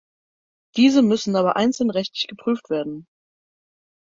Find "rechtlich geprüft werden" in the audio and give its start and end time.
1.91-3.05